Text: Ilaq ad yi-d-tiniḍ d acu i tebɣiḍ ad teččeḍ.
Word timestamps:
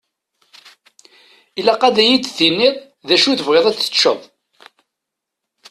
Ilaq 1.59 1.81
ad 1.87 1.97
yi-d-tiniḍ 2.05 2.75
d 3.07 3.09
acu 3.15 3.27
i 3.31 3.35
tebɣiḍ 3.39 3.65
ad 3.67 3.75
teččeḍ. 3.77 4.19